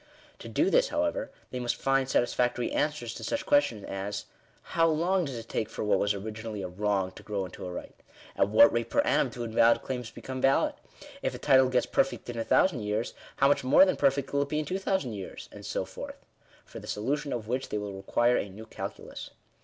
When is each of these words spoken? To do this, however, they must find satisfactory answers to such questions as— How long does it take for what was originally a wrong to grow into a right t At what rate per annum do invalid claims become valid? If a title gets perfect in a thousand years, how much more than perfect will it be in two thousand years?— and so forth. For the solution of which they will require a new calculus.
To 0.39 0.49
do 0.49 0.71
this, 0.71 0.87
however, 0.87 1.29
they 1.51 1.59
must 1.59 1.75
find 1.75 2.09
satisfactory 2.09 2.71
answers 2.71 3.13
to 3.13 3.23
such 3.23 3.45
questions 3.45 3.83
as— 3.83 4.25
How 4.75 4.87
long 4.87 5.25
does 5.25 5.35
it 5.35 5.47
take 5.47 5.69
for 5.69 5.83
what 5.83 5.99
was 5.99 6.15
originally 6.15 6.63
a 6.63 6.67
wrong 6.67 7.11
to 7.11 7.21
grow 7.21 7.45
into 7.45 7.67
a 7.67 7.71
right 7.71 7.95
t 7.95 8.03
At 8.35 8.49
what 8.49 8.73
rate 8.73 8.89
per 8.89 9.01
annum 9.01 9.29
do 9.29 9.43
invalid 9.43 9.83
claims 9.83 10.09
become 10.09 10.41
valid? 10.41 10.73
If 11.21 11.35
a 11.35 11.37
title 11.37 11.69
gets 11.69 11.85
perfect 11.85 12.31
in 12.31 12.39
a 12.39 12.43
thousand 12.43 12.79
years, 12.79 13.13
how 13.35 13.47
much 13.47 13.63
more 13.63 13.85
than 13.85 13.95
perfect 13.95 14.33
will 14.33 14.41
it 14.41 14.49
be 14.49 14.57
in 14.57 14.65
two 14.65 14.79
thousand 14.79 15.13
years?— 15.13 15.49
and 15.51 15.63
so 15.63 15.85
forth. 15.85 16.25
For 16.65 16.79
the 16.79 16.87
solution 16.87 17.31
of 17.31 17.47
which 17.47 17.69
they 17.69 17.77
will 17.77 17.93
require 17.93 18.37
a 18.37 18.49
new 18.49 18.65
calculus. 18.65 19.29